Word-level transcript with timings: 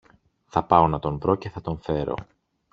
Θα 0.47 0.63
πάω 0.63 0.87
να 0.87 0.99
τον 0.99 1.17
βρω 1.17 1.35
και 1.35 1.49
θα 1.49 1.61
τον 1.61 1.79
φέρω. 1.79 2.15